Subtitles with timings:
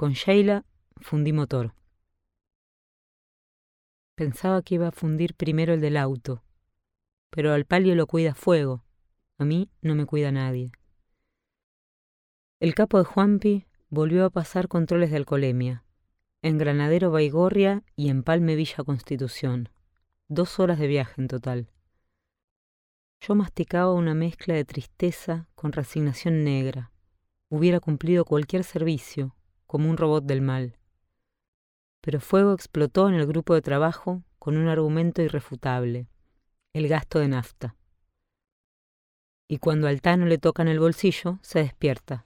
[0.00, 0.64] Con Sheila
[0.96, 1.74] fundí motor.
[4.14, 6.42] Pensaba que iba a fundir primero el del auto,
[7.28, 8.82] pero al palio lo cuida fuego.
[9.36, 10.72] A mí no me cuida nadie.
[12.60, 15.84] El capo de Juanpi volvió a pasar controles de alcoholemia,
[16.40, 19.68] en Granadero Baigorria y en Palme Villa Constitución.
[20.28, 21.68] Dos horas de viaje en total.
[23.20, 26.90] Yo masticaba una mezcla de tristeza con resignación negra.
[27.50, 29.36] Hubiera cumplido cualquier servicio,
[29.70, 30.76] como un robot del mal.
[32.00, 36.08] Pero fuego explotó en el grupo de trabajo con un argumento irrefutable,
[36.72, 37.76] el gasto de nafta.
[39.48, 42.24] Y cuando al Tano le tocan el bolsillo, se despierta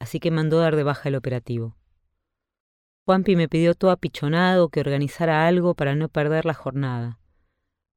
[0.00, 1.76] así que mandó dar de baja el operativo.
[3.06, 7.20] Juanpi me pidió todo apichonado que organizara algo para no perder la jornada.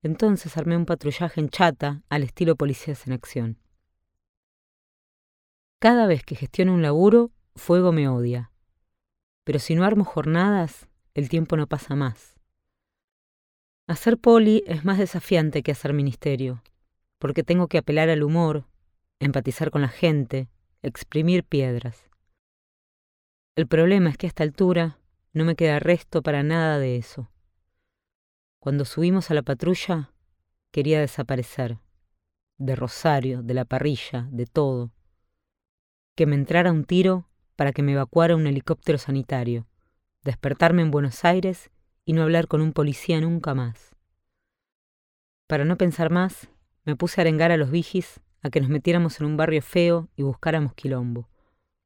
[0.04, 3.58] Entonces armé un patrullaje en chata al estilo policías en acción.
[5.80, 8.52] Cada vez que gestiono un laburo, fuego me odia.
[9.44, 12.36] Pero si no armo jornadas, el tiempo no pasa más.
[13.88, 16.64] Hacer poli es más desafiante que hacer ministerio,
[17.20, 18.66] porque tengo que apelar al humor,
[19.20, 20.48] empatizar con la gente,
[20.82, 22.10] exprimir piedras.
[23.56, 25.00] El problema es que a esta altura
[25.34, 27.30] no me queda resto para nada de eso.
[28.60, 30.14] Cuando subimos a la patrulla,
[30.72, 31.80] quería desaparecer.
[32.58, 34.92] De Rosario, de la parrilla, de todo.
[36.16, 39.68] Que me entrara un tiro para que me evacuara un helicóptero sanitario,
[40.24, 41.70] despertarme en Buenos Aires
[42.06, 43.96] y no hablar con un policía nunca más.
[45.48, 46.50] Para no pensar más,
[46.86, 50.10] me puse a arengar a los vigis a que nos metiéramos en un barrio feo
[50.16, 51.30] y buscáramos quilombo.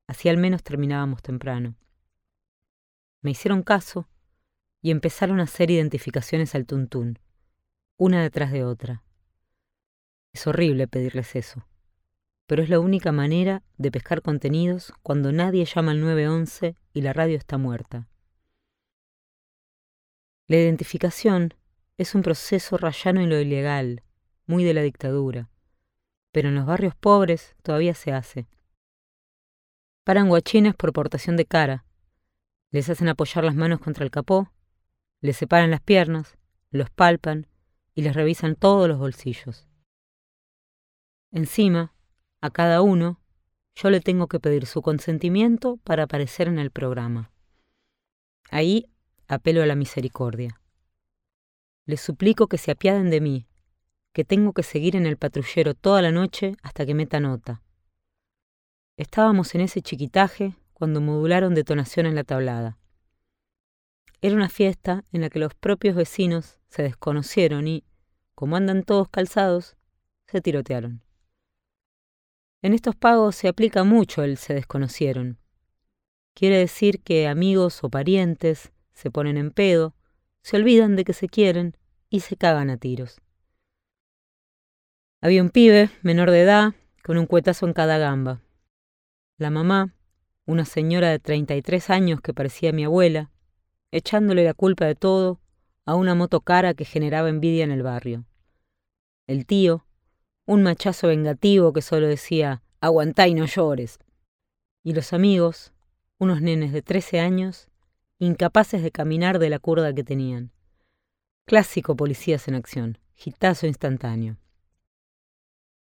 [0.08, 1.76] Así al menos terminábamos temprano.
[3.22, 4.08] Me hicieron caso
[4.82, 7.20] y empezaron a hacer identificaciones al tuntún,
[7.98, 9.04] una detrás de otra.
[10.34, 11.67] Es horrible pedirles eso,
[12.48, 17.14] pero es la única manera de pescar contenidos cuando nadie llama al 911 y la
[17.14, 18.08] radio está muerta.
[20.48, 21.54] La identificación
[21.98, 24.02] es un proceso rayano en lo ilegal,
[24.46, 25.50] muy de la dictadura
[26.38, 28.48] pero en los barrios pobres todavía se hace.
[30.04, 31.84] Paran guachines por portación de cara,
[32.70, 34.52] les hacen apoyar las manos contra el capó,
[35.20, 36.38] les separan las piernas,
[36.70, 37.48] los palpan
[37.96, 39.68] y les revisan todos los bolsillos.
[41.32, 41.92] Encima,
[42.42, 43.20] a cada uno,
[43.76, 47.32] yo le tengo que pedir su consentimiento para aparecer en el programa.
[48.50, 48.88] Ahí
[49.28, 50.60] apelo a la misericordia.
[51.86, 53.48] Les suplico que se apiaden de mí
[54.18, 57.62] que tengo que seguir en el patrullero toda la noche hasta que meta nota.
[58.98, 62.80] Estábamos en ese chiquitaje cuando modularon detonación en la tablada.
[64.20, 67.84] Era una fiesta en la que los propios vecinos se desconocieron y,
[68.34, 69.78] como andan todos calzados,
[70.26, 71.04] se tirotearon.
[72.62, 75.38] En estos pagos se aplica mucho el se desconocieron.
[76.34, 79.96] Quiere decir que amigos o parientes se ponen en pedo,
[80.42, 81.76] se olvidan de que se quieren
[82.10, 83.22] y se cagan a tiros.
[85.22, 86.74] Había un pibe, menor de edad,
[87.04, 88.42] con un cuetazo en cada gamba.
[89.38, 89.96] La mamá,
[90.46, 93.32] una señora de 33 años que parecía mi abuela,
[93.92, 95.40] echándole la culpa de todo
[95.86, 98.26] a una moto cara que generaba envidia en el barrio.
[99.26, 99.87] El tío,
[100.48, 104.00] un machazo vengativo que solo decía, aguantá y no llores.
[104.82, 105.74] Y los amigos,
[106.18, 107.70] unos nenes de 13 años,
[108.18, 110.52] incapaces de caminar de la curda que tenían.
[111.46, 114.38] Clásico policías en acción, gitazo instantáneo.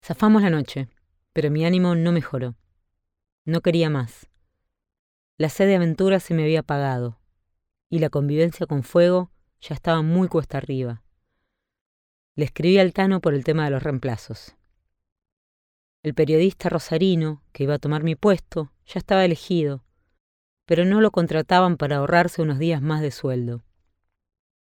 [0.03, 0.89] Zafamos la noche,
[1.31, 2.55] pero mi ánimo no mejoró.
[3.45, 4.29] No quería más.
[5.37, 7.19] La sed de aventura se me había apagado,
[7.87, 11.03] y la convivencia con fuego ya estaba muy cuesta arriba.
[12.39, 14.55] Le escribí al Tano por el tema de los reemplazos.
[16.03, 19.83] El periodista rosarino, que iba a tomar mi puesto, ya estaba elegido,
[20.65, 23.65] pero no lo contrataban para ahorrarse unos días más de sueldo.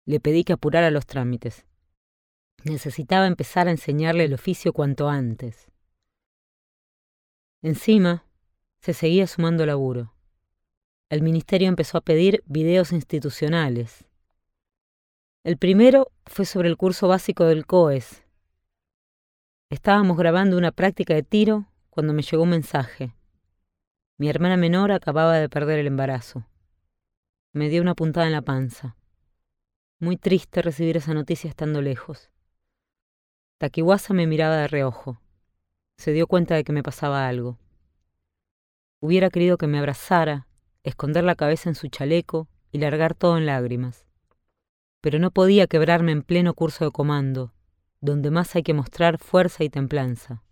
[0.05, 1.65] Le pedí que apurara los trámites.
[2.63, 5.69] Necesitaba empezar a enseñarle el oficio cuanto antes.
[7.61, 8.23] Encima,
[8.79, 10.13] se seguía sumando laburo.
[11.09, 14.08] El ministerio empezó a pedir videos institucionales.
[15.45, 18.25] El primero fue sobre el curso básico del COES.
[19.69, 23.15] Estábamos grabando una práctica de tiro cuando me llegó un mensaje.
[24.17, 26.45] Mi hermana menor acababa de perder el embarazo.
[27.53, 28.97] Me dio una puntada en la panza.
[30.01, 32.29] Muy triste recibir esa noticia estando lejos.
[33.59, 35.21] Takiwasa me miraba de reojo.
[35.97, 37.57] Se dio cuenta de que me pasaba algo.
[38.99, 40.47] Hubiera querido que me abrazara,
[40.83, 44.08] esconder la cabeza en su chaleco y largar todo en lágrimas.
[45.01, 47.53] Pero no podía quebrarme en pleno curso de comando,
[48.01, 50.43] donde más hay que mostrar fuerza y templanza.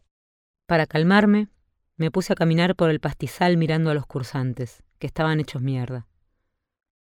[0.65, 1.49] Para calmarme,
[1.95, 6.07] me puse a caminar por el pastizal mirando a los cursantes, que estaban hechos mierda.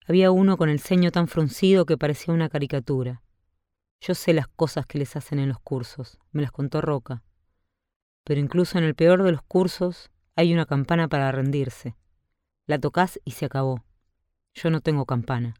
[0.07, 3.23] Había uno con el ceño tan fruncido que parecía una caricatura.
[4.01, 7.23] Yo sé las cosas que les hacen en los cursos, me las contó Roca.
[8.25, 11.97] Pero incluso en el peor de los cursos hay una campana para rendirse.
[12.67, 13.85] La tocas y se acabó.
[14.55, 15.55] Yo no tengo campana.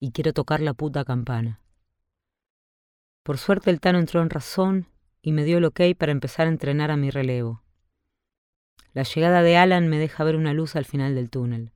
[0.00, 1.60] Y quiero tocar la puta campana.
[3.22, 4.86] Por suerte el Tano entró en razón
[5.20, 7.62] y me dio el ok para empezar a entrenar a mi relevo.
[8.94, 11.72] La llegada de Alan me deja ver una luz al final del túnel.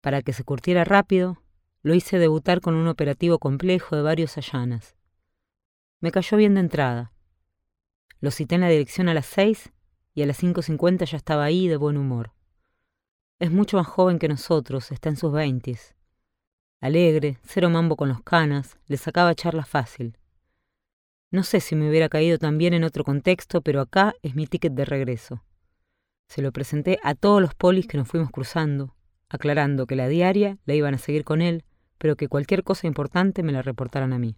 [0.00, 1.42] Para que se curtiera rápido,
[1.82, 4.96] lo hice debutar con un operativo complejo de varios allanas.
[6.00, 7.12] Me cayó bien de entrada.
[8.20, 9.72] Lo cité en la dirección a las seis
[10.12, 12.32] y a las 5.50 ya estaba ahí de buen humor.
[13.38, 15.94] Es mucho más joven que nosotros, está en sus veintis.
[16.86, 20.16] Alegre, cero mambo con los canas, le sacaba charla fácil.
[21.32, 24.46] No sé si me hubiera caído tan bien en otro contexto, pero acá es mi
[24.46, 25.42] ticket de regreso.
[26.28, 28.94] Se lo presenté a todos los polis que nos fuimos cruzando,
[29.28, 31.64] aclarando que la diaria la iban a seguir con él,
[31.98, 34.36] pero que cualquier cosa importante me la reportaran a mí.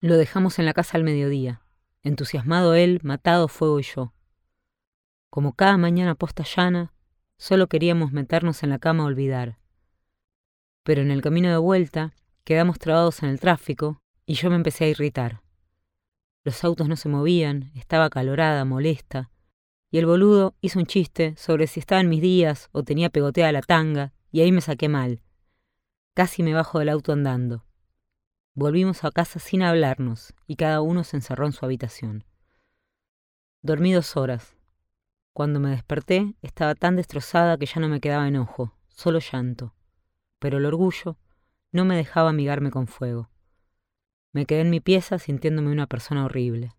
[0.00, 1.62] Lo dejamos en la casa al mediodía,
[2.04, 4.12] entusiasmado él, matado fuego y yo.
[5.30, 6.92] Como cada mañana posta llana,
[7.38, 9.58] solo queríamos meternos en la cama a olvidar.
[10.88, 12.14] Pero en el camino de vuelta
[12.44, 15.42] quedamos trabados en el tráfico y yo me empecé a irritar.
[16.44, 19.30] Los autos no se movían, estaba calorada, molesta,
[19.90, 23.52] y el boludo hizo un chiste sobre si estaba en mis días o tenía pegoteada
[23.52, 25.20] la tanga, y ahí me saqué mal.
[26.14, 27.66] Casi me bajo del auto andando.
[28.54, 32.24] Volvimos a casa sin hablarnos, y cada uno se encerró en su habitación.
[33.60, 34.56] Dormí dos horas.
[35.34, 39.74] Cuando me desperté, estaba tan destrozada que ya no me quedaba enojo, solo llanto.
[40.38, 41.18] Pero el orgullo
[41.72, 43.30] no me dejaba amigarme con fuego.
[44.32, 46.72] Me quedé en mi pieza sintiéndome una persona horrible.